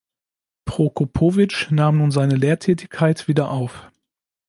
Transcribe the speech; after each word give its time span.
Prokopowitsch 0.65 1.69
nahm 1.69 1.99
nun 1.99 2.09
seine 2.09 2.35
Lehrtätigkeit 2.35 3.27
wieder 3.27 3.51
auf. 3.51 3.91